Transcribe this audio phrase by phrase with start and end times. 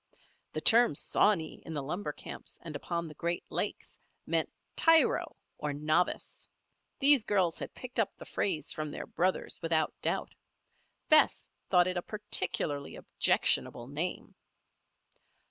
[0.53, 5.73] The term "sawney" in the lumber camps and upon the Great Lakes, means tyro, or
[5.73, 6.49] novice.
[6.97, 10.33] These girls had picked up the phrase from their brothers, without doubt.
[11.09, 14.33] Bess thought it a particularly objectionable name.